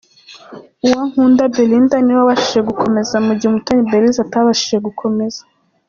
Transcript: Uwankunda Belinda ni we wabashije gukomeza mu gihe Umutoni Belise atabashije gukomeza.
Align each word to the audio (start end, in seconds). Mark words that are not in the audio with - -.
Uwankunda 0.83 1.41
Belinda 1.55 1.97
ni 2.01 2.11
we 2.15 2.19
wabashije 2.21 2.59
gukomeza 2.69 3.15
mu 3.25 3.31
gihe 3.37 3.49
Umutoni 3.49 3.87
Belise 3.89 4.19
atabashije 4.25 4.77
gukomeza. 4.87 5.41